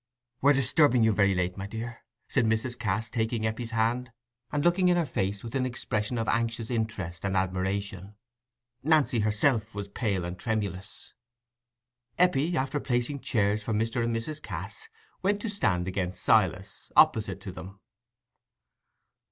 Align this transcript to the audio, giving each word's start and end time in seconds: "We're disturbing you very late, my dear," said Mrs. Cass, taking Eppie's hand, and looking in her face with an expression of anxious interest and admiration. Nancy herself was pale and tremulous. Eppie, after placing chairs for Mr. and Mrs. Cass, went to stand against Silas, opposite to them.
"We're 0.41 0.53
disturbing 0.53 1.03
you 1.03 1.11
very 1.11 1.35
late, 1.35 1.57
my 1.57 1.67
dear," 1.67 1.99
said 2.27 2.47
Mrs. 2.47 2.75
Cass, 2.79 3.07
taking 3.07 3.45
Eppie's 3.45 3.69
hand, 3.69 4.11
and 4.51 4.65
looking 4.65 4.87
in 4.89 4.97
her 4.97 5.05
face 5.05 5.43
with 5.43 5.53
an 5.53 5.63
expression 5.67 6.17
of 6.17 6.27
anxious 6.27 6.71
interest 6.71 7.23
and 7.23 7.37
admiration. 7.37 8.15
Nancy 8.81 9.19
herself 9.19 9.75
was 9.75 9.89
pale 9.89 10.25
and 10.25 10.39
tremulous. 10.39 11.13
Eppie, 12.17 12.57
after 12.57 12.79
placing 12.79 13.19
chairs 13.19 13.61
for 13.61 13.73
Mr. 13.73 14.03
and 14.03 14.15
Mrs. 14.15 14.41
Cass, 14.41 14.89
went 15.21 15.39
to 15.43 15.49
stand 15.51 15.87
against 15.87 16.23
Silas, 16.23 16.91
opposite 16.97 17.39
to 17.41 17.51
them. 17.51 17.79